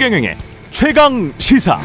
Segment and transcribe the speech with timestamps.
[0.00, 0.34] 최경영의
[0.70, 1.78] 최강 시사.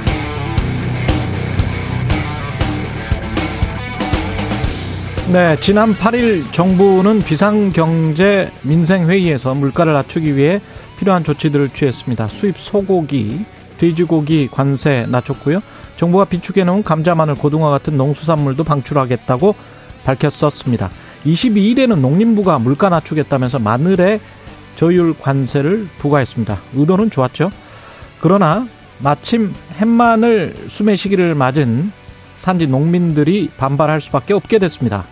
[5.33, 10.61] 네, 지난 8일 정부는 비상경제 민생회의에서 물가를 낮추기 위해
[10.97, 12.29] 필요한 조치들을 취했습니다.
[12.29, 13.43] 수입 소고기,
[13.79, 15.59] 돼지고기 관세 낮췄고요.
[15.97, 19.55] 정부가 비축해놓은 감자, 마늘, 고등어 같은 농수산물도 방출하겠다고
[20.05, 20.89] 밝혔었습니다.
[21.25, 24.21] 22일에는 농림부가 물가 낮추겠다면서 마늘에
[24.77, 26.59] 저율 관세를 부과했습니다.
[26.75, 27.51] 의도는 좋았죠.
[28.19, 28.67] 그러나
[28.99, 31.91] 마침 햇마늘 수매 시기를 맞은
[32.37, 35.05] 산지 농민들이 반발할 수밖에 없게 됐습니다.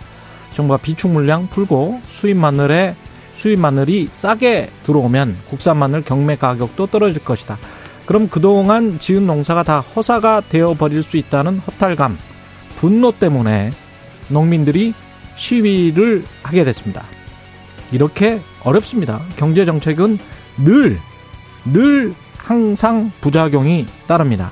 [0.53, 2.95] 정부가 비축 물량 풀고 수입 마늘에
[3.35, 7.57] 수입 마늘이 싸게 들어오면 국산 마늘 경매 가격도 떨어질 것이다.
[8.05, 12.17] 그럼 그동안 지은 농사가 다 허사가 되어 버릴 수 있다는 허탈감,
[12.77, 13.71] 분노 때문에
[14.27, 14.93] 농민들이
[15.35, 17.03] 시위를 하게 됐습니다.
[17.91, 19.21] 이렇게 어렵습니다.
[19.37, 20.19] 경제 정책은
[20.57, 20.99] 늘,
[21.65, 22.13] 늘
[22.43, 24.51] 항상 부작용이 따릅니다.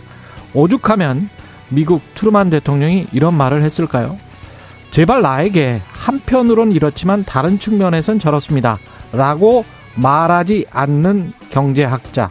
[0.53, 1.30] 오죽하면
[1.70, 4.17] 미국 트루만 대통령이 이런 말을 했을까요?
[4.92, 8.78] 제발 나에게 한편으론 이렇지만 다른 측면에선 저렇습니다.
[9.14, 9.64] 라고
[9.95, 12.30] 말하지 않는 경제학자.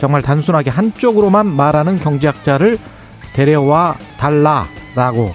[0.00, 2.78] 정말 단순하게 한쪽으로만 말하는 경제학자를
[3.32, 5.34] 데려와 달라라고.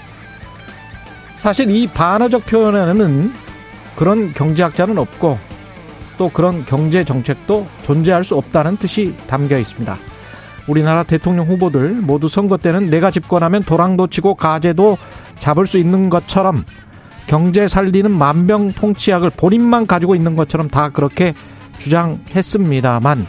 [1.36, 3.34] 사실 이 반어적 표현에는
[3.96, 5.40] 그런 경제학자는 없고
[6.20, 9.98] 또 그런 경제 정책도 존재할 수 없다는 뜻이 담겨 있습니다.
[10.68, 14.98] 우리나라 대통령 후보들 모두 선거 때는 내가 집권하면 도랑도 치고 가재도
[15.40, 16.66] 잡을 수 있는 것처럼
[17.26, 21.34] 경제 살리는 만병통치약을 본인만 가지고 있는 것처럼 다 그렇게
[21.78, 23.26] 주장했습니다만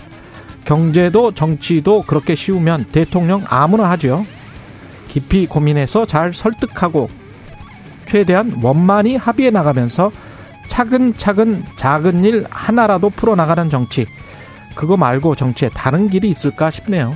[0.64, 4.26] 경제도 정치도 그렇게 쉬우면 대통령 아무나 하죠.
[5.06, 7.08] 깊이 고민해서 잘 설득하고
[8.06, 10.10] 최대한 원만히 합의해 나가면서
[10.70, 14.06] 차근차근 작은 일 하나라도 풀어나가는 정치.
[14.76, 17.12] 그거 말고 정치에 다른 길이 있을까 싶네요.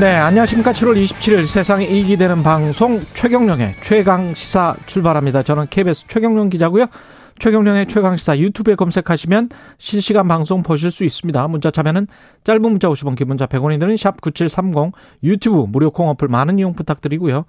[0.00, 0.72] 네, 안녕하십니까.
[0.72, 5.44] 7월 27일 세상에 이익이 되는 방송 최경령의 최강 시사 출발합니다.
[5.44, 6.86] 저는 KBS 최경령 기자고요.
[7.38, 11.46] 최경령의 최강 시사 유튜브에 검색하시면 실시간 방송 보실 수 있습니다.
[11.48, 12.08] 문자 참여는
[12.42, 16.74] 짧은 문자 50원, 긴 문자 100원이 드는 샵 9730 유튜브 무료 콩 어플 많은 이용
[16.74, 17.44] 부탁드리고요.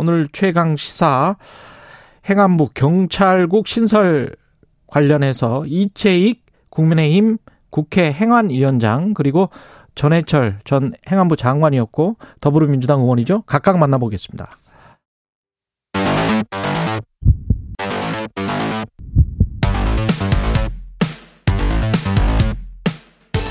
[0.00, 1.34] 오늘 최강 시사
[2.30, 4.30] 행안부 경찰국 신설
[4.86, 7.38] 관련해서 이채익 국민의힘
[7.70, 9.48] 국회 행안위원장 그리고
[9.96, 13.42] 전해철 전 행안부 장관이었고 더불어민주당 의원이죠.
[13.42, 14.48] 각각 만나보겠습니다.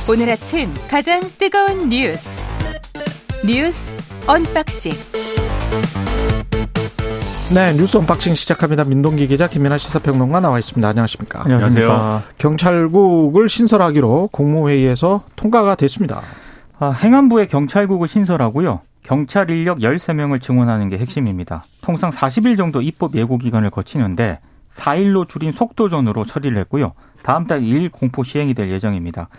[0.10, 2.46] 오늘 아침 가장 뜨거운 뉴스
[3.46, 3.94] 뉴스
[4.26, 4.94] 언박싱
[7.54, 8.84] 네, 뉴스 언박싱 시작합니다.
[8.84, 10.88] 민동기 기자, 김민아 시사평론가 나와 있습니다.
[10.88, 11.44] 안녕하십니까?
[11.44, 12.22] 안녕하세요.
[12.38, 16.22] 경찰국을 신설하기로 국무회의에서 통과가 됐습니다.
[16.78, 18.82] 아, 행안부의 경찰국을 신설하고요.
[19.02, 21.64] 경찰 인력 13명을 증원하는 게 핵심입니다.
[21.82, 24.40] 통상 40일 정도 입법 예고 기간을 거치는데
[24.74, 26.92] 4일로 줄인 속도전으로 처리를 했고요.
[27.24, 29.30] 다음 달 2일 공포 시행이 될 예정입니다.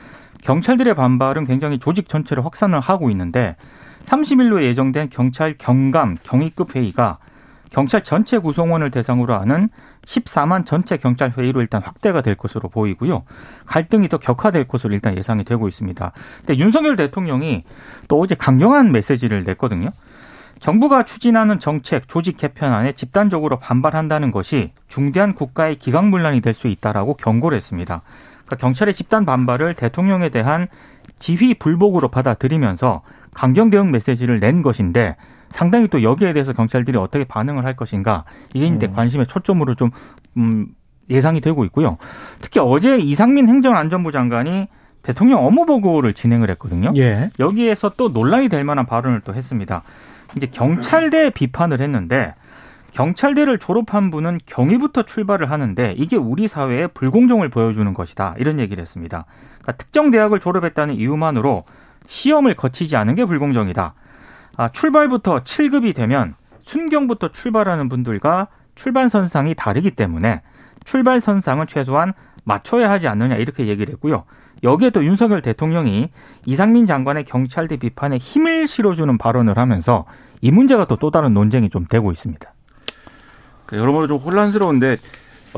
[0.42, 3.56] 경찰들의 반발은 굉장히 조직 전체를 확산을 하고 있는데
[4.08, 7.18] 30일로 예정된 경찰 경감 경위급 회의가
[7.70, 9.68] 경찰 전체 구성원을 대상으로 하는
[10.06, 13.24] 14만 전체 경찰 회의로 일단 확대가 될 것으로 보이고요.
[13.66, 16.12] 갈등이 더 격화될 것으로 일단 예상이 되고 있습니다.
[16.38, 17.64] 근데 윤석열 대통령이
[18.08, 19.90] 또 어제 강경한 메시지를 냈거든요.
[20.60, 27.56] 정부가 추진하는 정책, 조직 개편안에 집단적으로 반발한다는 것이 중대한 국가의 기강문란이 될 수 있다라고 경고를
[27.56, 28.00] 했습니다.
[28.46, 30.68] 그러니까 경찰의 집단 반발을 대통령에 대한
[31.18, 33.02] 지휘 불복으로 받아들이면서
[33.34, 35.16] 강경 대응 메시지를 낸 것인데
[35.50, 38.24] 상당히 또 여기에 대해서 경찰들이 어떻게 반응을 할 것인가
[38.54, 38.92] 이게 이제 음.
[38.92, 39.90] 관심의 초점으로 좀
[40.36, 40.68] 음,
[41.10, 41.96] 예상이 되고 있고요.
[42.40, 44.68] 특히 어제 이상민 행정안전부 장관이
[45.02, 46.92] 대통령 업무 보고를 진행을 했거든요.
[46.96, 47.30] 예.
[47.38, 49.82] 여기에서 또 논란이 될 만한 발언을 또 했습니다.
[50.36, 52.34] 이제 경찰대 비판을 했는데
[52.92, 58.34] 경찰대를 졸업한 분은 경위부터 출발을 하는데 이게 우리 사회의 불공정을 보여주는 것이다.
[58.38, 59.24] 이런 얘기를 했습니다.
[59.62, 61.60] 그러니까 특정 대학을 졸업했다는 이유만으로
[62.08, 63.94] 시험을 거치지 않은 게 불공정이다.
[64.56, 70.42] 아, 출발부터 7급이 되면 순경부터 출발하는 분들과 출발 선상이 다르기 때문에
[70.84, 72.14] 출발 선상은 최소한
[72.44, 74.24] 맞춰야 하지 않느냐 이렇게 얘기를 했고요.
[74.64, 76.10] 여기에 또 윤석열 대통령이
[76.46, 80.06] 이상민 장관의 경찰대 비판에 힘을 실어주는 발언을 하면서
[80.40, 82.52] 이 문제가 또 또 다른 논쟁이 좀 되고 있습니다.
[83.66, 84.96] 그 여러모로 좀 혼란스러운데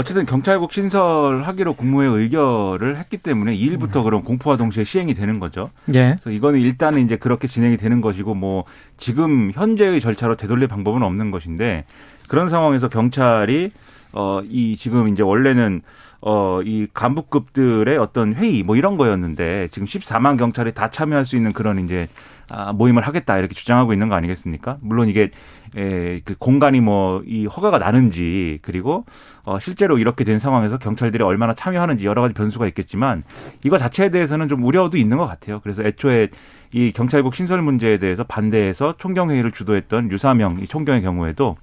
[0.01, 4.05] 어쨌든 경찰국 신설하기로 국무회 의결을 했기 때문에 2일부터 음.
[4.05, 5.71] 그런 공포와 동시에 시행이 되는 거죠.
[5.95, 6.17] 예.
[6.21, 8.65] 그래서 이거는 일단은 이제 그렇게 진행이 되는 것이고 뭐
[8.97, 11.85] 지금 현재의 절차로 되돌릴 방법은 없는 것인데
[12.29, 13.73] 그런 상황에서 경찰이
[14.13, 15.83] 어 이 지금 이제 원래는
[16.23, 21.53] 어, 이 간부급들의 어떤 회의 뭐 이런 거였는데 지금 14만 경찰이 다 참여할 수 있는
[21.53, 22.09] 그런 이제
[22.40, 22.40] 아,
[22.75, 24.79] 모임을 하겠다 이렇게 주장하고 있는 거 아니겠습니까?
[24.81, 25.31] 물론 이게
[25.77, 29.05] 에, 그 공간이 뭐 이 허가가 나는지 그리고
[29.45, 33.25] 어, 실제로 이렇게 된 상황에서 경찰들이 얼마나 참여하는지 여러 가지 변수가 있겠지만
[33.65, 35.61] 이거 자체에 대해서는 좀 우려도 있는 것 같아요.
[35.63, 36.29] 그래서 애초에
[36.73, 41.57] 이 경찰국 신설 문제에 대해서 반대해서 총경회의를 주도했던 유사명 이 총경의 경우에도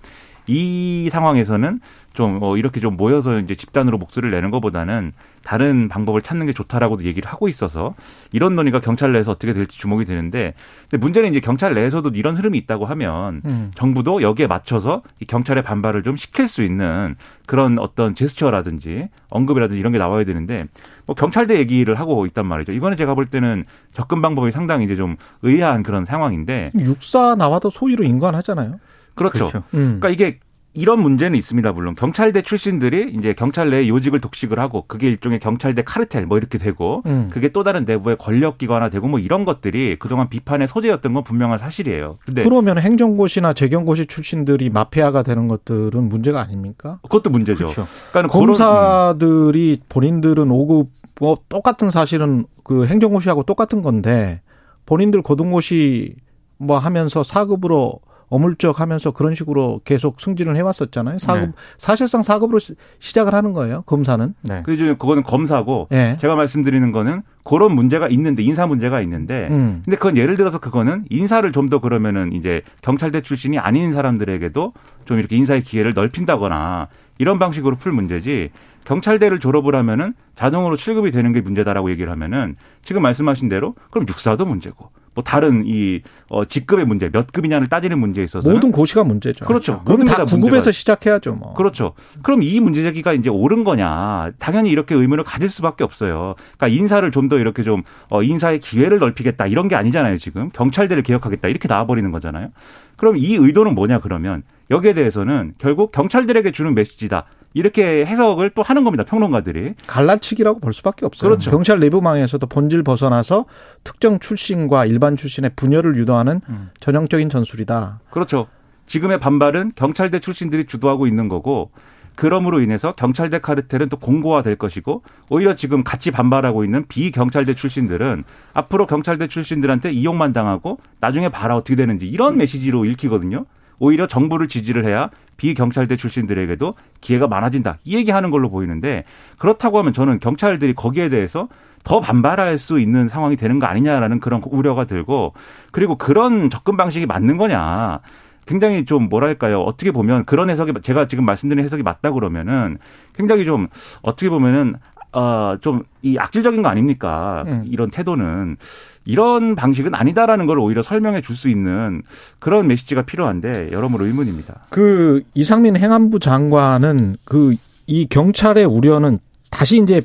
[0.48, 1.80] 이 상황에서는
[2.14, 5.14] 좀 어, 이렇게 좀 모여서 이제 집단으로 목소리를 내는 것보다는
[5.44, 7.94] 다른 방법을 찾는 게 좋다라고도 얘기를 하고 있어서
[8.32, 10.54] 이런 논의가 경찰 내에서 어떻게 될지 주목이 되는데
[10.90, 13.72] 근데 문제는 이제 경찰 내에서도 이런 흐름이 있다고 하면 음.
[13.76, 17.16] 정부도 여기에 맞춰서 이 경찰의 반발을 좀 시킬 수 있는
[17.46, 20.66] 그런 어떤 제스처라든지 언급이라든지 이런 게 나와야 되는데
[21.08, 22.74] 뭐 경찰대 얘기를 하고 있단 말이죠.
[22.74, 23.64] 이거는 제가 볼 때는
[23.94, 28.80] 접근 방법이 상당히 이제 좀 의아한 그런 상황인데 육사 나와도 소위로 인관하잖아요.
[29.16, 29.46] 그렇죠.
[29.46, 29.64] 그렇죠.
[29.74, 30.00] 음.
[30.00, 30.40] 그러니까 이게
[30.78, 31.72] 이런 문제는 있습니다.
[31.72, 36.60] 물론 경찰대 출신들이 이제 경찰 내 요직을 독식을 하고 그게 일종의 경찰대 카르텔 뭐 이렇게
[36.60, 37.30] 되고 음.
[37.32, 41.58] 그게 또 다른 내부의 권력 기관화 되고 뭐 이런 것들이 그동안 비판의 소재였던 건 분명한
[41.58, 42.20] 사실이에요.
[42.24, 47.00] 근데 그러면 행정고시나 재경고시 출신들이 마피아가 되는 것들은 문제가 아닙니까?
[47.02, 47.66] 그것도 문제죠.
[47.66, 47.88] 그렇죠.
[48.12, 50.90] 그러니까 검사들이 본인들은 5급
[51.20, 54.42] 뭐 똑같은 사실은 그 행정고시하고 똑같은 건데
[54.86, 56.16] 본인들 고등고시
[56.58, 61.20] 뭐 하면서 4급으로 어물쩍 하면서 그런 식으로 계속 승진을 해왔었잖아요.
[61.20, 61.52] 사급 네.
[61.78, 62.76] 사실상 사급으로 시
[63.14, 63.84] 작을 하는 거예요.
[63.86, 64.34] 검사는.
[64.42, 64.64] 네.
[64.64, 64.98] 그죠.
[64.98, 66.18] 그거는 검사고 네.
[66.20, 69.82] 제가 말씀드리는 거는 그런 문제가 있는데 인사 문제가 있는데 음.
[69.86, 74.72] 근데 그건 예를 들어서 그거는 인사를 좀 더 그러면은 이제 경찰대 출신이 아닌 사람들에게도
[75.04, 76.88] 좀 이렇게 인사의 기회를 넓힌다거나
[77.18, 78.52] 이런 방식으로 풀 문제지
[78.86, 84.46] 경찰대를 졸업을 하면은 자동으로 7급이 되는 게 문제다라고 얘기를 하면은 지금 말씀하신 대로 그럼 육사도
[84.46, 89.46] 문제고 뭐 다른 이 어, 직급의 문제 몇 급이냐를 따지는 문제에 있어서 모든 고시가 문제죠.
[89.46, 89.82] 그렇죠.
[89.84, 91.34] 그럼 다 9급에서 시작해야죠.
[91.34, 91.56] 뭐.
[91.56, 91.94] 그렇죠.
[92.22, 94.34] 그럼 이 문제 제기가 이제 옳은 거냐?
[94.38, 96.36] 당연히 이렇게 의문을 가질 수밖에 없어요.
[96.58, 100.18] 그러니까 인사를 좀 더 이렇게 좀 어, 인사의 기회를 넓히겠다 이런 게 아니잖아요.
[100.18, 102.52] 지금 경찰대를 개혁하겠다 이렇게 나와버리는 거잖아요.
[102.96, 107.26] 그럼 이 의도는 뭐냐 그러면 여기에 대해서는 결국 경찰들에게 주는 메시지다.
[107.54, 109.04] 이렇게 해석을 또 하는 겁니다.
[109.04, 109.74] 평론가들이.
[109.88, 111.32] 갈라치기라고 볼 수밖에 없어요.
[111.32, 111.50] 그렇죠.
[111.50, 113.46] 경찰 내부망에서도 본질 벗어나서
[113.84, 116.70] 특정 출신과 일반 출신의 분열을 유도하는 음.
[116.80, 118.02] 전형적인 전술이다.
[118.12, 118.48] 그렇죠.
[118.86, 121.72] 지금의 반발은 경찰대 출신들이 주도하고 있는 거고
[122.16, 128.24] 그럼으로 인해서 경찰대 카르텔은 또 공고화될 것이고 오히려 지금 같이 반발하고 있는 비경찰대 출신들은
[128.54, 133.46] 앞으로 경찰대 출신들한테 이용만 당하고 나중에 봐라 어떻게 되는지 이런 메시지로 읽히거든요.
[133.78, 137.78] 오히려 정부를 지지를 해야 비경찰대 출신들에게도 기회가 많아진다.
[137.84, 139.06] 이 얘기하는 걸로 보이는데
[139.38, 141.48] 그렇다고 하면 저는 경찰들이 거기에 대해서
[141.84, 145.34] 더 반발할 수 있는 상황이 되는 거 아니냐라는 그런 우려가 들고
[145.72, 148.02] 그리고 그런 접근 방식이 맞는 거냐.
[148.46, 149.62] 굉장히 좀 뭐랄까요.
[149.62, 152.78] 어떻게 보면 그런 해석이 제가 지금 말씀드린 해석이 맞다 그러면은
[153.14, 153.68] 굉장히 좀
[154.02, 154.76] 어떻게 보면은
[155.18, 157.44] 어 좀 이 악질적인 거 아닙니까?
[157.48, 157.64] 음.
[157.68, 158.58] 이런 태도는
[159.06, 162.02] 이런 방식은 아니다라는 걸 오히려 설명해 줄 수 있는
[162.40, 164.68] 그런 메시지가 필요한데 여러모로 의문입니다.
[164.70, 167.56] 그 이상민 행안부 장관은 그
[167.90, 169.18] 이 경찰의 우려는
[169.50, 170.02] 다시 이제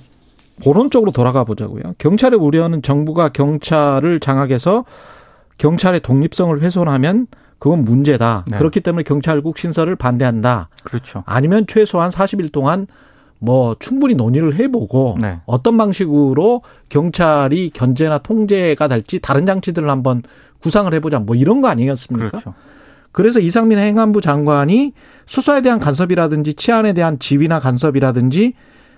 [0.62, 1.82] 본론적으로 돌아가 보자고요.
[1.98, 4.84] 경찰의 우려는 정부가 경찰을 장악해서
[5.58, 7.26] 경찰의 독립성을 훼손하면
[7.58, 8.44] 그건 문제다.
[8.50, 8.56] 네.
[8.58, 10.68] 그렇기 때문에 경찰국 신설을 반대한다.
[10.84, 11.24] 그렇죠.
[11.26, 12.86] 아니면 최소한 40일 동안
[13.42, 15.40] 뭐 충분히 논의를 해보고 네.
[15.46, 20.22] 어떤 방식으로 경찰이 견제나 통제가 될지 다른 장치들을 한번
[20.62, 22.28] 구상을 해보자 뭐 이런 거 아니겠습니까?
[22.28, 22.54] 그렇죠.
[23.10, 24.92] 그래서 이상민 행안부 장관이
[25.26, 28.54] 수사에 대한 간섭이라든지 치안에 대한 지휘나 간섭이라든지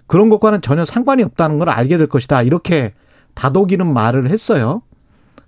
[0.07, 2.43] 그런 것과는 전혀 상관이 없다는 걸 알게 될 것이다.
[2.43, 2.93] 이렇게
[3.33, 4.83] 다독이는 말을 했어요.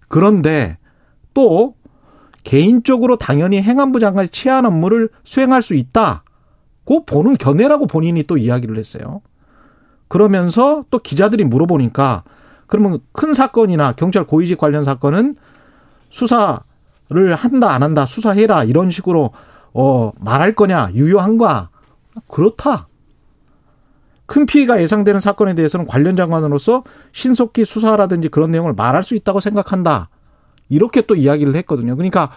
[0.08, 0.78] 그런데
[1.34, 1.74] 또
[2.44, 6.24] 개인적으로 당연히 행안부 장관이 치안 업무를 수행할 수 있다.
[6.86, 9.20] 그 보는 견해라고 본인이 또 이야기를 했어요.
[10.08, 12.22] 그러면서 또 기자들이 물어보니까
[12.66, 15.36] 그러면 큰 사건이나 경찰 고위직 관련 사건은
[16.10, 19.32] 수사를 한다 안 한다 수사해라 이런 식으로
[19.74, 21.70] 어 말할 거냐 유효한가
[22.28, 22.88] 그렇다.
[24.26, 30.08] 큰 피해가 예상되는 사건에 대해서는 관련 장관으로서 신속히 수사라든지 그런 내용을 말할 수 있다고 생각한다.
[30.68, 31.94] 이렇게 또 이야기를 했거든요.
[31.94, 32.30] 그러니까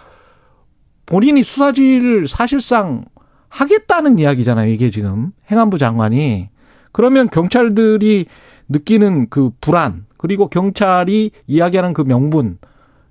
[1.06, 3.04] 본인이 수사지를 사실상
[3.50, 4.70] 하겠다는 이야기잖아요.
[4.70, 6.48] 이게 지금 행안부 장관이
[6.92, 8.26] 그러면 경찰들이
[8.68, 12.58] 느끼는 그 불안 그리고 경찰이 이야기하는 그 명분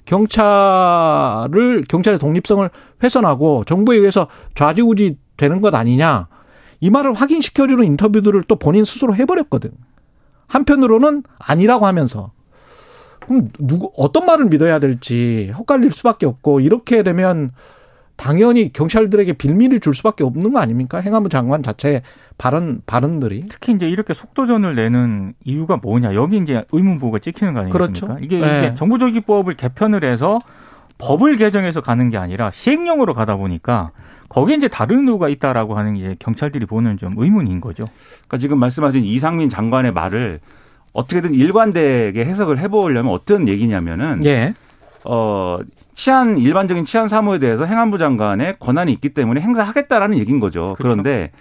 [0.05, 2.67] 경찰을 경찰의 독립성을
[3.03, 6.27] 훼손하고 정부에 의해서 좌지우지 되는 것 아니냐
[6.81, 9.71] 이 말을 확인시켜주는 인터뷰들을 또 본인 스스로 해버렸거든.
[10.47, 12.31] 한편으로는 아니라고 하면서
[13.19, 17.51] 그럼 누구 어떤 말을 믿어야 될지 헛갈릴 수밖에 없고 이렇게 되면
[18.19, 20.99] 당연히 경찰들에게 빌미를 줄 수밖에 없는 거 아닙니까?
[20.99, 22.01] 행안부 장관 자체의
[22.37, 28.07] 발언 발언들이 특히 이제 이렇게 속도전을 내는 이유가 뭐냐 여기 이제 의문부가 찍히는 거 아니겠습니까?
[28.07, 28.17] 그렇죠.
[28.21, 28.59] 이게, 네.
[28.59, 30.37] 이게 정부조기법을 개편을 해서
[30.97, 33.91] 법을 개정해서 가는 게 아니라 시행령으로 가다 보니까
[34.27, 37.85] 거기에 이제 다른 의도가 있다라고 하는 게 경찰들이 보는 좀 의문인 거죠.
[38.27, 40.41] 그러니까 지금 말씀하신 이상민 장관의 말을
[40.91, 44.53] 어떻게든 일관되게 해석을 해보려면 어떤 얘기냐면은 예.
[45.05, 45.59] 어
[45.99, 50.75] 치안 일반적인 치안 사무에 대해서 행안부 장관의 권한이 있기 때문에 행사하겠다라는 얘기인 거죠.
[50.77, 50.83] 그렇죠.
[50.83, 51.31] 그런데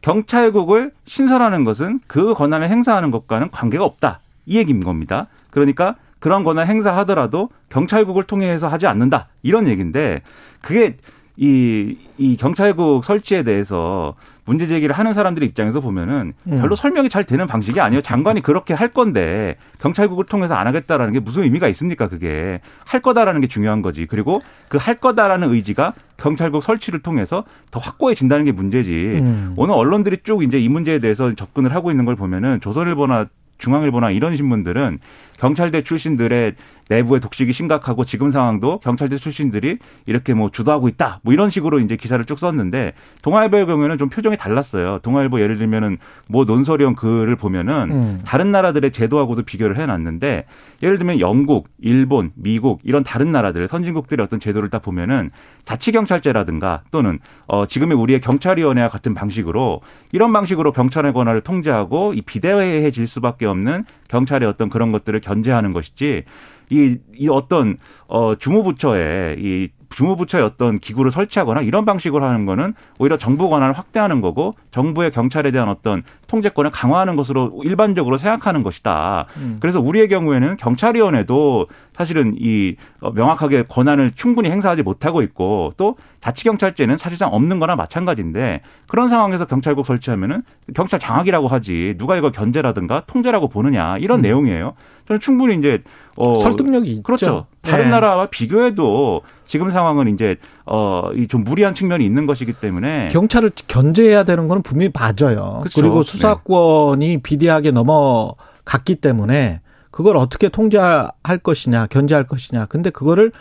[0.00, 4.20] 경찰국을 신설하는 것은 그 권한을 행사하는 것과는 관계가 없다.
[4.46, 5.26] 이 얘기인 겁니다.
[5.50, 9.26] 그러니까 그런 권한 행사하더라도 경찰국을 통해서 하지 않는다.
[9.42, 10.22] 이런 얘기인데
[10.62, 10.98] 그게
[11.36, 14.14] 이, 이 경찰국 설치에 대해서
[14.46, 16.60] 문제 제기를 하는 사람들의 입장에서 보면은 음.
[16.60, 18.00] 별로 설명이 잘 되는 방식이 아니에요.
[18.00, 22.08] 장관이 그렇게 할 건데 경찰국을 통해서 안 하겠다라는 게 무슨 의미가 있습니까?
[22.08, 24.06] 그게 할 거다라는 게 중요한 거지.
[24.06, 28.92] 그리고 그 할 거다라는 의지가 경찰국 설치를 통해서 더 확고해진다는 게 문제지.
[29.20, 29.54] 음.
[29.56, 33.24] 오늘 언론들이 쭉 이제 이 문제에 대해서 접근을 하고 있는 걸 보면은 조선일보나
[33.58, 35.00] 중앙일보나 이런 신문들은
[35.38, 36.54] 경찰대 출신들의
[36.88, 41.20] 내부의 독식이 심각하고 지금 상황도 경찰대 출신들이 이렇게 뭐 주도하고 있다.
[41.22, 45.00] 뭐 이런 식으로 이제 기사를 쭉 썼는데 동아일보의 경우에는 좀 표정이 달랐어요.
[45.00, 48.20] 동아일보 예를 들면은 뭐 논설형 글을 보면은 음.
[48.24, 50.44] 다른 나라들의 제도하고도 비교를 해놨는데
[50.82, 55.30] 예를 들면 영국, 일본, 미국 이런 다른 나라들 선진국들의 어떤 제도를 딱 보면은
[55.64, 59.80] 자치경찰제라든가 또는 어 지금의 우리의 경찰위원회와 같은 방식으로
[60.12, 66.24] 이런 방식으로 경찰의 권한을 통제하고 이 비대해질 수밖에 없는 경찰의 어떤 그런 것들을 견제하는 것이지
[66.70, 73.16] 이, 이 어떤, 어, 주무부처에 이 주무부처의 어떤 기구를 설치하거나 이런 방식으로 하는 거는 오히려
[73.16, 79.24] 정부 권한을 확대하는 거고 정부의 경찰에 대한 어떤 통제권을 강화하는 것으로 일반적으로 생각하는 것이다.
[79.38, 79.56] 음.
[79.58, 86.98] 그래서 우리의 경우에는 경찰위원회도 사실은 이 어, 명확하게 권한을 충분히 행사하지 못하고 있고 또 자치경찰제는
[86.98, 90.42] 사실상 없는 거나 마찬가지인데 그런 상황에서 경찰국 설치하면은
[90.74, 94.22] 경찰 장악이라고 하지 누가 이걸 견제라든가 통제라고 보느냐 이런 음.
[94.22, 94.74] 내용이에요.
[95.06, 95.82] 저는 충분히 이제
[96.16, 97.02] 어 설득력이 있죠.
[97.02, 97.46] 그렇죠.
[97.62, 97.90] 다른 네.
[97.90, 104.62] 나라와 비교해도 지금 상황은 이제 어좀 무리한 측면이 있는 것이기 때문에 경찰을 견제해야 되는 거는
[104.62, 105.60] 분명히 맞아요.
[105.60, 105.80] 그렇죠.
[105.80, 106.10] 그리고 네.
[106.10, 107.20] 수사권이 네.
[107.22, 109.60] 비대하게 넘어갔기 때문에
[109.90, 112.66] 그걸 어떻게 통제할 것이냐, 견제할 것이냐.
[112.66, 113.32] 근데 그거를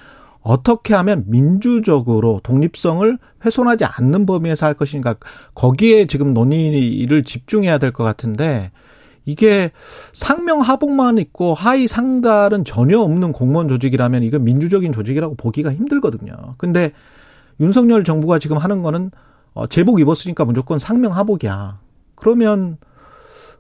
[0.42, 5.16] 어떻게 하면 민주적으로 독립성을 훼손하지 않는 범위에서 할 것인가
[5.56, 8.72] 거기에 지금 논의를 집중해야 될 것 같은데
[9.26, 9.72] 이게
[10.14, 16.56] 상명 하복만 있고 하위 상달은 전혀 없는 공무원 조직이라면 이거 민주적인 조직이라고 보기가 힘들거든요.
[16.58, 16.92] 근데
[17.60, 19.12] 윤석열 정부가 지금 하는 거는
[19.54, 21.80] 어 제복 입었으니까 무조건 상명 하복이야.
[22.16, 22.78] 그러면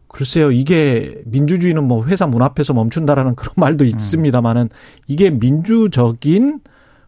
[0.07, 3.87] 글쎄요, 이게 민주주의는 뭐 회사 문 앞에서 멈춘다라는 그런 말도 음.
[3.87, 4.69] 있습니다만은
[5.07, 6.61] 이게 민주적인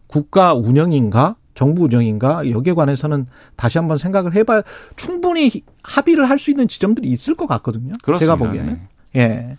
[0.06, 4.62] 국가 운영인가 정부 운영인가 여기에 관해서는 다시 한번 생각을 해봐야
[4.94, 5.50] 충분히
[5.82, 7.94] 합의를 할 수 있는 지점들이 있을 것 같거든요.
[8.00, 8.36] 그렇습니다.
[8.36, 8.80] 제가 보기에는
[9.14, 9.56] 네.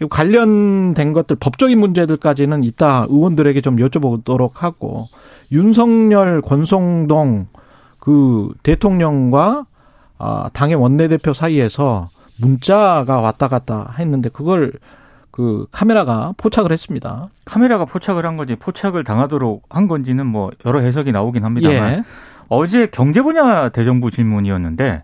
[0.00, 0.06] 예.
[0.06, 5.08] 관련된 것들 법적인 문제들까지는 이따 의원들에게 좀 여쭤보도록 하고
[5.50, 7.48] 윤석열 권성동
[7.98, 9.66] 그 대통령과
[10.18, 14.72] 아 당의 원내대표 사이에서 문자가 왔다 갔다 했는데 그걸
[15.34, 17.28] 그 카메라가 포착을 했습니다.
[17.44, 22.04] 카메라가 포착을 한 건지 포착을 당하도록 한 건지는 뭐 여러 해석이 나오긴 합니다만 예.
[22.46, 25.02] 어제 경제 분야 대정부 질문이었는데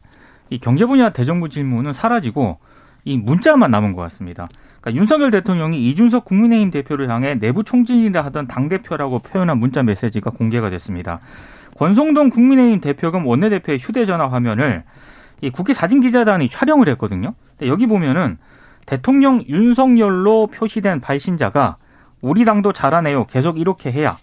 [0.50, 2.58] 이 경제 분야 대정부 질문은 사라지고
[3.04, 4.46] 이 문자만 남은 것 같습니다.
[4.80, 10.30] 그러니까 윤석열 대통령이 이준석 국민의힘 대표를 향해 내부 총진이라 하던 당 대표라고 표현한 문자 메시지가
[10.30, 11.18] 공개가 됐습니다.
[11.76, 14.84] 권성동 국민의힘 대표금 원내대표의 휴대전화 화면을
[15.40, 17.34] 이 국회 사진기자단이 촬영을 했거든요.
[17.58, 18.38] 근데 여기 보면은
[18.87, 21.76] 대통령 윤석열로 표시된 발신자가
[22.20, 23.26] 우리 당도 잘하네요.
[23.26, 24.16] 계속 이렇게 해야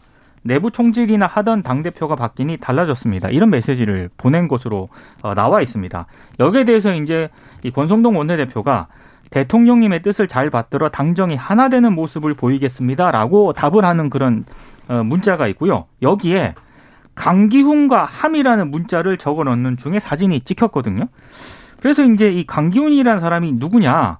[0.43, 3.29] 내부 총질이나 하던 당대표가 바뀌니 달라졌습니다.
[3.29, 4.89] 이런 메시지를 보낸 것으로
[5.21, 6.05] 어, 나와 있습니다.
[6.39, 7.29] 여기에 대해서 이제
[7.63, 8.87] 이 권성동 원내대표가
[9.29, 14.45] 대통령님의 뜻을 잘 받들어 당정이 하나 되는 모습을 보이겠습니다라고 답을 하는 그런
[14.87, 15.85] 어, 문자가 있고요.
[16.01, 16.55] 여기에
[17.15, 21.07] 강기훈과 함이라는 문자를 적어 넣는 중에 사진이 찍혔거든요.
[21.81, 24.19] 그래서 이제 이 강기훈이라는 사람이 누구냐?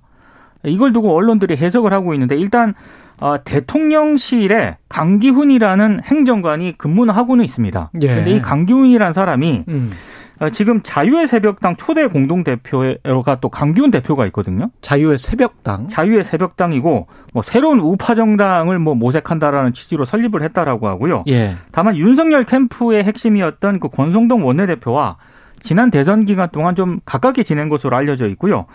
[0.72, 2.74] 이걸 두고 언론들이 해석을 하고 있는데 일단
[3.20, 7.92] 어, 대통령실에 강기훈이라는 행정관이 근무는 하고는 있습니다.
[8.02, 8.08] 예.
[8.08, 9.92] 근데 이 강기훈이라는 사람이 음.
[10.40, 14.70] 어, 지금 자유의 새벽당 초대 공동 대표가 또 강기훈 대표가 있거든요.
[14.82, 15.88] 자유의 새벽당.
[15.88, 21.24] 자유의 새벽당이고 뭐 새로운 우파 정당을 뭐 모색한다라는 취지로 설립을 했다라고 하고요.
[21.28, 21.56] 예.
[21.72, 25.18] 다만 윤석열 캠프의 핵심이었던 그 권성동 원내대표와
[25.62, 28.68] 지난 대선 기간 동안 좀 가깝게 지낸 것으로 알려져 있고요.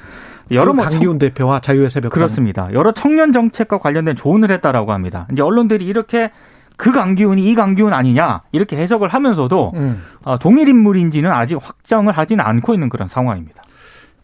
[0.51, 2.69] 여러 뭐 강기훈 대표와 자유의 새벽 그렇습니다.
[2.73, 5.27] 여러 청년 정책과 관련된 조언을 했다라고 합니다.
[5.33, 6.31] 이제 언론들이 이렇게
[6.77, 10.03] 그 강기훈이 이 강기훈 아니냐 이렇게 해석을 하면서도 음.
[10.25, 13.63] 어, 동일 인물인지는 아직 확정을 하지는 않고 있는 그런 상황입니다.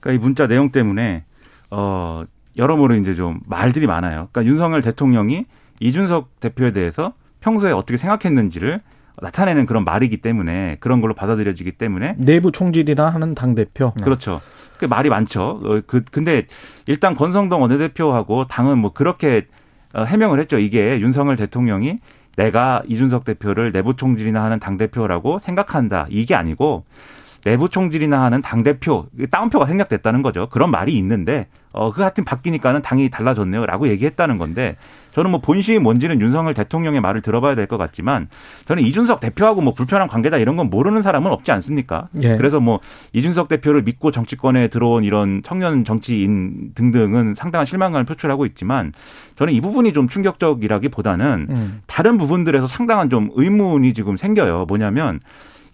[0.00, 1.24] 그러니까 이 문자 내용 때문에
[1.70, 2.24] 어
[2.56, 4.28] 여러모로 이제 좀 말들이 많아요.
[4.32, 5.46] 그러니까 윤석열 대통령이
[5.80, 8.80] 이준석 대표에 대해서 평소에 어떻게 생각했는지를
[9.20, 14.04] 나타내는 그런 말이기 때문에 그런 걸로 받아들여지기 때문에 내부 총질이나 하는 당 대표 네.
[14.04, 14.40] 그렇죠.
[14.78, 15.60] 그 말이 많죠.
[15.64, 16.46] 어, 그 근데
[16.86, 19.46] 일단 권성동 원내대표하고 당은 뭐 그렇게
[19.94, 20.58] 어, 해명을 했죠.
[20.58, 21.98] 이게 윤석열 대통령이
[22.36, 26.06] 내가 이준석 대표를 내부 총질이나 하는 당 대표라고 생각한다.
[26.08, 26.84] 이게 아니고
[27.44, 30.48] 내부 총질이나 하는 당 대표 다운표가 생략됐다는 거죠.
[30.48, 34.76] 그런 말이 있는데 어, 그 하여튼 바뀌니까는 당이 달라졌네요라고 얘기했다는 건데
[35.18, 38.28] 저는 뭐 본심이 뭔지는 윤석열 대통령의 말을 들어봐야 될 것 같지만
[38.66, 42.06] 저는 이준석 대표하고 뭐 불편한 관계다 이런 건 모르는 사람은 없지 않습니까?
[42.22, 42.36] 예.
[42.36, 42.78] 그래서 뭐
[43.14, 48.92] 이준석 대표를 믿고 정치권에 들어온 이런 청년 정치인 등등은 상당한 실망감을 표출하고 있지만
[49.34, 51.80] 저는 이 부분이 좀 충격적이라기보다는 음.
[51.88, 54.66] 다른 부분들에서 상당한 좀 의문이 지금 생겨요.
[54.68, 55.18] 뭐냐면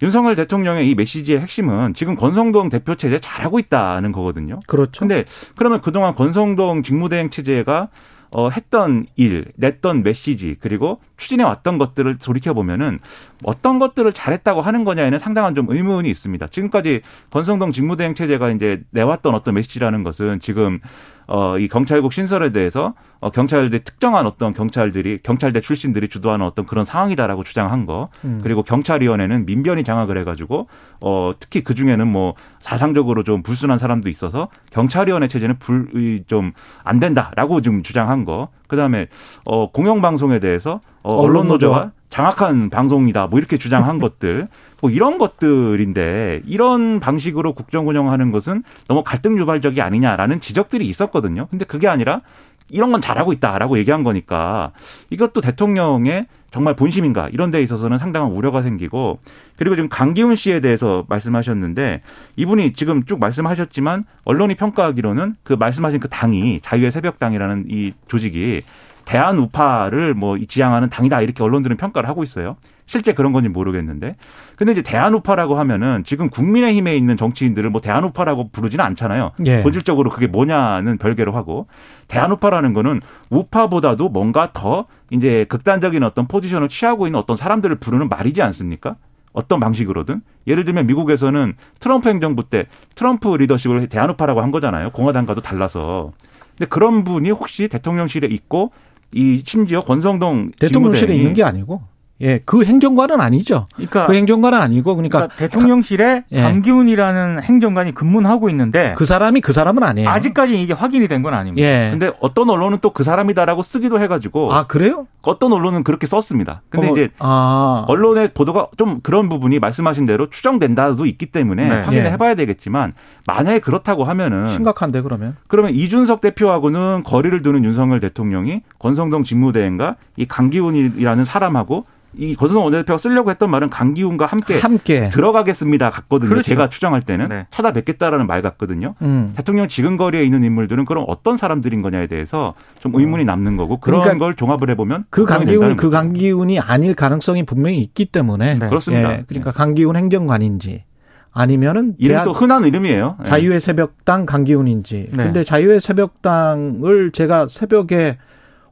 [0.02, 4.58] 윤석열 대통령의 이 메시지의 핵심은 지금 권성동 대표 체제 잘하고 있다는 거거든요.
[4.66, 5.00] 그렇죠.
[5.00, 5.24] 근데
[5.56, 7.88] 그러면 그동안 권성동 직무대행 체제가
[8.34, 12.98] 어, 했던 일, 냈던 메시지, 그리고 추진해 왔던 것들을 돌이켜 보면은
[13.44, 16.48] 어떤 것들을 잘했다고 하는 거냐에는 상당한 좀 의문이 있습니다.
[16.48, 20.80] 지금까지 권성동 직무대행 체제가 이제 내왔던 어떤 메시지라는 것은 지금
[21.26, 26.84] 어, 이 경찰국 신설에 대해서 어, 경찰대 특정한 어떤 경찰들이 경찰대 출신들이 주도하는 어떤 그런
[26.84, 28.08] 상황이다라고 주장한 거.
[28.24, 28.40] 음.
[28.42, 30.68] 그리고 경찰위원회는 민변이 장악을 해가지고
[31.00, 37.82] 어, 특히 그 중에는 뭐 사상적으로 좀 불순한 사람도 있어서 경찰위원회 체제는 불좀안 된다라고 지금
[37.82, 38.48] 주장한 거.
[38.68, 39.06] 그다음에
[39.46, 41.92] 어, 공영방송에 대해서 어, 언론노조와?
[42.10, 43.26] 장악한 방송이다.
[43.26, 44.48] 뭐 이렇게 주장한 것들
[44.84, 51.46] 뭐 이런 것들인데 이런 방식으로 국정 운영하는 것은 너무 갈등 유발적이 아니냐라는 지적들이 있었거든요.
[51.46, 52.20] 근데 그게 아니라
[52.68, 54.72] 이런 건 잘하고 있다라고 얘기한 거니까
[55.08, 59.20] 이것도 대통령의 정말 본심인가 이런 데 있어서는 상당한 우려가 생기고
[59.56, 62.02] 그리고 지금 강기훈 씨에 대해서 말씀하셨는데
[62.36, 68.60] 이분이 지금 쭉 말씀하셨지만 언론이 평가하기로는 그 말씀하신 그 당이 자유의 새벽당이라는 이 조직이
[69.06, 72.56] 대한 우파를 뭐 지향하는 당이다 이렇게 언론들은 평가를 하고 있어요.
[72.86, 74.16] 실제 그런 건지 모르겠는데.
[74.56, 79.32] 근데 이제 대한우파라고 하면은 지금 국민의힘에 있는 정치인들을 뭐 대한우파라고 부르지는 않잖아요.
[79.46, 79.62] 예.
[79.62, 81.66] 본질적으로 그게 뭐냐는 별개로 하고
[82.08, 88.42] 대한우파라는 거는 우파보다도 뭔가 더 이제 극단적인 어떤 포지션을 취하고 있는 어떤 사람들을 부르는 말이지
[88.42, 88.96] 않습니까?
[89.32, 94.90] 어떤 방식으로든 예를 들면 미국에서는 트럼프 행정부 때 트럼프 리더십을 대한우파라고 한 거잖아요.
[94.90, 96.12] 공화당과도 달라서.
[96.56, 98.70] 근데 그런 분이 혹시 대통령실에 있고
[99.12, 101.82] 이 심지어 권성동 대통령실에 있는 게 아니고
[102.20, 103.66] 예, 그 행정관은 아니죠.
[103.74, 106.40] 그러니까 그 행정관은 아니고 그러니까, 그러니까 대통령실에 예.
[106.42, 110.08] 강기훈이라는 행정관이 근무하고 있는데 그 사람이 그 사람은 아니에요.
[110.08, 111.66] 아직까지 이게 확인이 된 건 아닙니다.
[111.66, 111.88] 예.
[111.90, 115.06] 근데 어떤 언론은 또 그 사람이다라고 쓰기도 해 가지고 아 그래요?
[115.22, 116.62] 어떤 언론은 그렇게 썼습니다.
[116.68, 117.84] 근데 어, 이제 아.
[117.88, 121.80] 언론의 보도가 좀 그런 부분이 말씀하신 대로 추정된다도 있기 때문에 네.
[121.82, 122.10] 확인을 예.
[122.12, 122.92] 해 봐야 되겠지만
[123.26, 130.26] 만약에 그렇다고 하면은 심각한데 그러면 그러면 이준석 대표하고는 거리를 두는 윤석열 대통령이 권성동 직무대행과 이
[130.26, 135.08] 강기훈이라는 사람하고 이 권성동 원내대표가 쓰려고 했던 말은 강기훈과 함께, 함께.
[135.10, 136.28] 들어가겠습니다 같거든요.
[136.28, 136.48] 그렇죠.
[136.48, 137.46] 제가 추정할 때는 네.
[137.50, 138.94] 찾아뵙겠다라는 말 같거든요.
[139.02, 139.32] 음.
[139.36, 144.00] 대통령 지금 거리에 있는 인물들은 그럼 어떤 사람들인 거냐에 대해서 좀 의문이 남는 거고 그런
[144.00, 148.68] 그러니까 걸 종합을 해보면 그 강기훈이 그 강기훈이 아닐 가능성이 분명히 있기 때문에 네.
[148.68, 149.12] 그렇습니다.
[149.12, 150.84] 예, 그러니까 강기훈 행정관인지
[151.32, 153.16] 아니면은 이름도 흔한 이름이에요.
[153.20, 153.24] 예.
[153.24, 155.08] 자유의 새벽당 강기훈인지.
[155.10, 155.24] 네.
[155.24, 158.18] 근데 자유의 새벽당을 제가 새벽에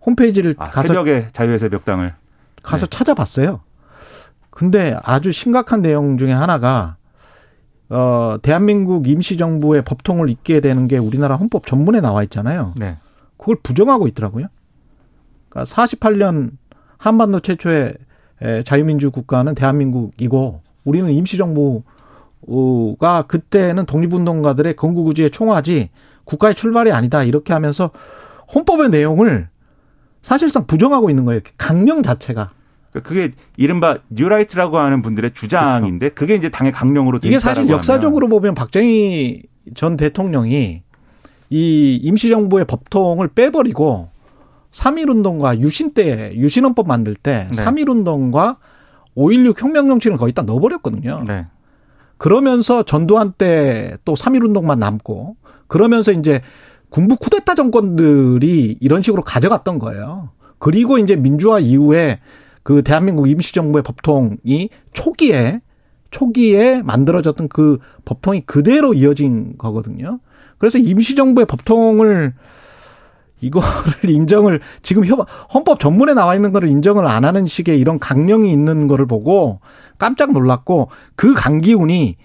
[0.07, 2.14] 홈페이지를 아, 가서 새벽에 자유의 새벽당을
[2.62, 2.90] 가서 네.
[2.90, 3.61] 찾아봤어요.
[4.51, 6.96] 근데 아주 심각한 내용 중에 하나가
[7.88, 12.75] 어 대한민국 임시정부의 법통을 잇게 되는 게 우리나라 헌법 전문에 나와 있잖아요.
[12.77, 12.98] 네.
[13.37, 14.46] 그걸 부정하고 있더라고요.
[15.48, 16.53] 그러니까 48년
[16.96, 17.94] 한반도 최초의
[18.64, 21.83] 자유민주 국가는 대한민국이고 우리는 임시정부가
[23.27, 25.90] 그때는 독립운동가들의 건국우지의 총화지
[26.25, 27.90] 국가의 출발이 아니다 이렇게 하면서
[28.55, 29.48] 헌법의 내용을
[30.22, 31.40] 사실상 부정하고 있는 거예요.
[31.58, 32.50] 강령 자체가.
[32.90, 36.14] 그러니까 그게 이른바 뉴라이트라고 하는 분들의 주장인데 그렇죠.
[36.14, 38.38] 그게 이제 당의 강령으로 이게 사실 역사적으로 하면.
[38.38, 39.42] 보면 박정희
[39.74, 40.82] 전 대통령이
[41.50, 44.11] 이 임시정부의 법통을 빼버리고
[44.70, 47.64] 3.1운동과 유신 때, 유신헌법 만들 때 네.
[47.64, 48.56] 3.1운동과
[49.16, 51.24] 5.16 혁명 정치를 거의 다 넣어버렸거든요.
[51.26, 51.46] 네.
[52.16, 56.40] 그러면서 전두환 때 또 3.1운동만 남고 그러면서 이제
[56.92, 60.28] 군부 쿠데타 정권들이 이런 식으로 가져갔던 거예요.
[60.59, 62.20] 그리고 이제 민주화 이후에
[62.62, 65.62] 그 대한민국 임시정부의 법통이 초기에
[66.11, 70.20] 초기에 만들어졌던 그 법통이 그대로 이어진 거거든요.
[70.59, 72.35] 그래서 임시정부의 법통을
[73.40, 73.70] 이거를
[74.07, 75.02] 인정을 지금
[75.52, 79.61] 헌법 전문에 나와 있는 거를 인정을 안 하는 식의 이런 강령이 있는 거를 보고
[79.96, 82.16] 깜짝 놀랐고 그 강기훈이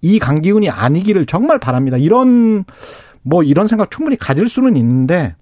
[0.00, 1.98] 이 강기훈이 아니기를 정말 바랍니다.
[1.98, 2.64] 이런
[3.22, 5.36] 뭐 이런 생각 충분히 가질 수는 있는데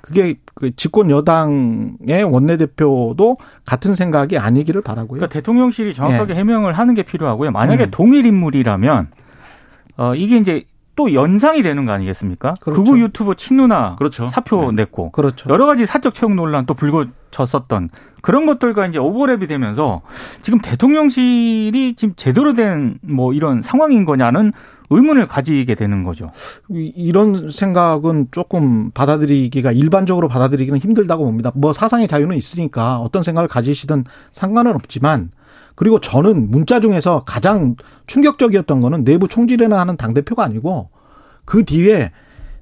[0.00, 5.18] 그게 그 집권 여당의 원내대표도 같은 생각이 아니기를 바라고요.
[5.20, 6.38] 그러니까 대통령실이 정확하게 예.
[6.38, 7.52] 해명을 하는 게 필요하고요.
[7.52, 7.90] 만약에 음.
[7.92, 9.08] 동일 인물이라면
[9.98, 10.64] 어 이게 이제
[10.96, 12.54] 또 연상이 되는 거 아니겠습니까?
[12.60, 12.82] 그렇죠.
[12.82, 14.28] 극우 유튜버 친누나 그렇죠.
[14.28, 14.82] 사표 네.
[14.82, 15.48] 냈고 그렇죠.
[15.48, 17.88] 여러 가지 사적 채용 논란 또 불거졌었던
[18.20, 20.02] 그런 것들과 이제 오버랩이 되면서
[20.42, 24.52] 지금 대통령실이 지금 제대로 된 뭐 이런 상황인 거냐는
[24.96, 26.30] 의문을 가지게 되는 거죠.
[26.70, 31.52] 이런 생각은 조금 받아들이기가 일반적으로 받아들이기는 힘들다고 봅니다.
[31.54, 35.30] 뭐 사상의 자유는 있으니까 어떤 생각을 가지시든 상관은 없지만
[35.74, 37.76] 그리고 저는 문자 중에서 가장
[38.06, 40.90] 충격적이었던 거는 내부 총질이나 하는 당 대표가 아니고
[41.44, 42.12] 그 뒤에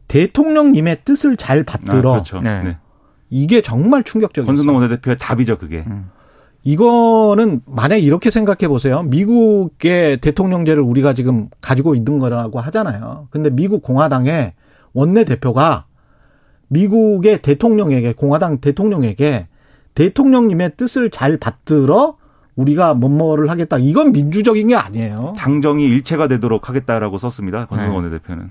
[0.08, 2.10] 대통령님의 뜻을 잘 받들어.
[2.10, 2.40] 아, 그렇죠.
[2.40, 2.62] 네.
[2.62, 2.76] 네.
[3.30, 4.46] 이게 정말 충격적이었어요.
[4.46, 5.84] 권순동 원내대표의 답이죠, 그게.
[5.86, 6.10] 음.
[6.62, 9.02] 이거는 만약 이렇게 생각해 보세요.
[9.04, 13.28] 미국의 대통령제를 우리가 지금 가지고 있는 거라고 하잖아요.
[13.30, 14.52] 근데 미국 공화당의
[14.92, 15.86] 원내 대표가
[16.68, 19.48] 미국의 대통령에게 공화당 대통령에게
[19.94, 22.16] 대통령님의 뜻을 잘 받들어
[22.56, 23.78] 우리가 뭐뭐를 하겠다.
[23.78, 25.34] 이건 민주적인 게 아니에요.
[25.36, 27.66] 당정이 일체가 되도록 하겠다라고 썼습니다.
[27.66, 27.96] 권성동 네.
[27.96, 28.50] 원내대표는.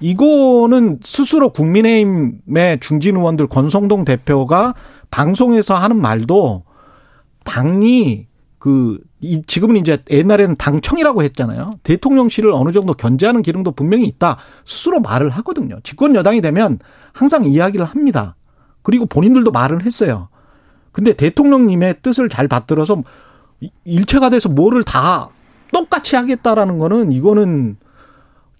[0.00, 4.74] 이거는 스스로 국민의힘의 중진 의원들 권성동 대표가
[5.10, 6.64] 방송에서 하는 말도
[7.46, 8.26] 당이
[8.58, 8.98] 그
[9.46, 11.78] 지금은 이제 옛날에는 당청이라고 했잖아요.
[11.82, 14.38] 대통령실을 어느 정도 견제하는 기능도 분명히 있다.
[14.64, 15.78] 스스로 말을 하거든요.
[15.82, 16.78] 집권 여당이 되면
[17.12, 18.36] 항상 이야기를 합니다.
[18.82, 20.28] 그리고 본인들도 말을 했어요.
[20.92, 23.02] 근데 대통령님의 뜻을 잘 받들어서
[23.84, 25.30] 일체가 돼서 뭐를 다
[25.72, 27.76] 똑같이 하겠다라는 거는 이거는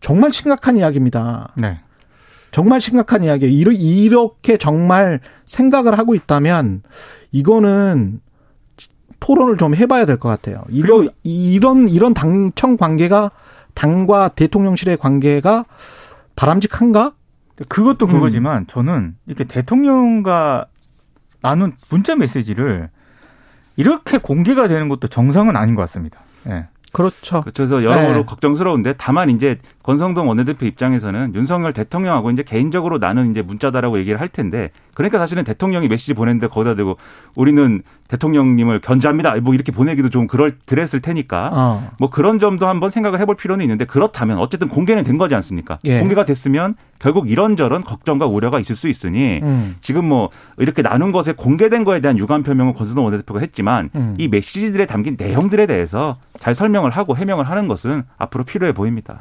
[0.01, 1.53] 정말 심각한 이야기입니다.
[1.57, 1.81] 네.
[2.51, 3.70] 정말 심각한 이야기예요.
[3.72, 6.83] 이렇게 정말 생각을 하고 있다면
[7.33, 8.20] 이거는
[9.20, 10.64] 토론을 좀 해봐야 될 것 같아요.
[10.70, 13.31] 이거 이런 이런 당청 관계가
[13.74, 15.64] 당과 대통령실의 관계가
[16.37, 17.12] 바람직한가?
[17.68, 18.11] 그것도 음.
[18.12, 18.66] 그거지만 음.
[18.66, 20.66] 저는 이렇게 대통령과
[21.42, 22.90] 나눈 문자 메시지를
[23.76, 26.20] 이렇게 공개가 되는 것도 정상은 아닌 것 같습니다.
[26.48, 26.66] 예.
[26.96, 27.44] 그렇죠.
[27.54, 28.24] 그래서 여러모로 네.
[28.24, 34.30] 걱정스러운데 다만 이제 권성동 원내대표 입장에서는 윤석열 대통령하고 이제 개인적으로 나는 이제 문자다라고 얘기를 할
[34.30, 36.96] 텐데 그러니까 사실은 대통령이 메시지 보냈는데 거기다 대고
[37.35, 39.37] 우리는 대통령님을 견제합니다.
[39.42, 41.90] 뭐 이렇게 보내기도 좀 그럴 그랬을 테니까 어.
[41.98, 45.78] 뭐 그런 점도 한번 생각을 해볼 필요는 있는데 그렇다면 어쨌든 공개는 된 거지 않습니까?
[45.85, 45.98] 예.
[45.98, 46.76] 공개가 됐으면
[47.07, 49.77] 결국 이런저런 걱정과 우려가 있을 수 있으니 음.
[49.81, 54.16] 지금 뭐 이렇게 나눈 것에 공개된 거에 대한 유감 표명은 권순동 원내대표가 했지만 음.
[54.19, 59.21] 이 메시지들에 담긴 내용들에 대해서 잘 설명을 하고 해명을 하는 것은 앞으로 필요해 보입니다.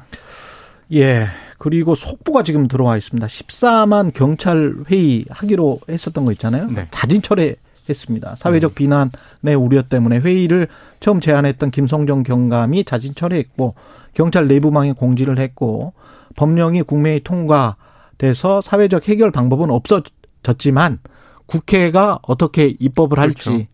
[0.94, 1.28] 예.
[1.60, 3.28] 그리고 속보가 지금 들어와 있습니다.
[3.28, 6.66] 14만 경찰 회의 하기로 했었던 거 있잖아요.
[6.72, 6.88] 네.
[6.90, 7.56] 자진 철회
[7.88, 8.34] 했습니다.
[8.36, 8.74] 사회적 음.
[8.74, 10.70] 비난의 우려 때문에 회의를
[11.02, 13.76] 처음 제안했던 김성정 경감이 자진 철회했고
[14.16, 15.94] 경찰 내부망에 공지를 했고
[16.36, 21.00] 법령이 국회에 통과돼서 사회적 해결 방법은 없어졌지만
[21.46, 23.66] 국회가 어떻게 입법을 할지 그렇죠.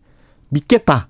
[0.48, 1.08] 믿겠다.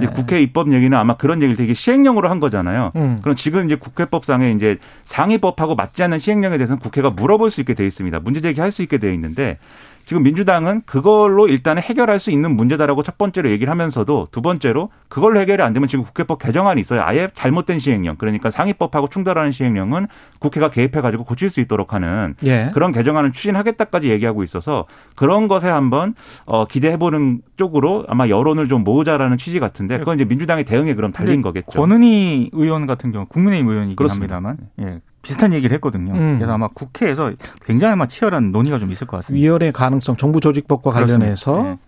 [0.00, 0.06] 네.
[0.06, 2.92] 국회 입법 얘기는 아마 그런 얘기를 되게 시행령으로 한 거잖아요.
[2.96, 3.18] 음.
[3.20, 7.86] 그럼 지금 이제 국회법상에 이제 상위법하고 맞지 않는 시행령에 대해서는 국회가 물어볼 수 있게 돼
[7.86, 8.20] 있습니다.
[8.20, 9.58] 문제 제기할 수 있게 돼 있는데
[10.04, 15.40] 지금 민주당은 그걸로 일단은 해결할 수 있는 문제다라고 첫 번째로 얘기를 하면서도 두 번째로 그걸로
[15.40, 17.02] 해결이 안 되면 지금 국회법 개정안이 있어요.
[17.02, 18.16] 아예 잘못된 시행령.
[18.16, 22.70] 그러니까 상위법하고 충돌하는 시행령은 국회가 개입해 가지고 고칠 수 있도록 하는 예.
[22.74, 26.14] 그런 개정안을 추진하겠다까지 얘기하고 있어서 그런 것에 한번
[26.46, 31.12] 어 기대해 보는 쪽으로 아마 여론을 좀 모으자라는 취지 같은데 그건 이제 민주당의 대응에 그럼
[31.12, 31.66] 달린 거겠죠.
[31.70, 34.36] 권은희 의원 같은 경우 국민의힘 의원이긴 그렇습니다.
[34.36, 35.00] 합니다만 예.
[35.22, 36.12] 비슷한 얘기를 했거든요.
[36.12, 36.38] 음.
[36.38, 37.32] 그래서 아마 국회에서
[37.64, 39.42] 굉장히 아마 치열한 논의가 좀 있을 것 같습니다.
[39.42, 41.78] 위헌의 가능성, 정부 조직법과 관련해서 네.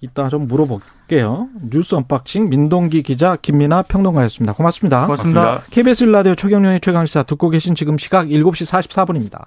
[0.00, 1.48] 이따 좀 물어볼게요.
[1.70, 4.52] 뉴스 unboxing 민동기 기자 김민아 평론가였습니다.
[4.52, 5.06] 고맙습니다.
[5.06, 5.40] 고맙습니다.
[5.40, 5.70] 고맙습니다.
[5.74, 9.44] KBS 라디오 최경영의 최강시사 듣고 계신 지금 시각 7시 44분입니다.